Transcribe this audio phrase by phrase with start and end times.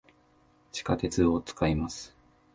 [0.71, 2.17] 地下鉄を、使います。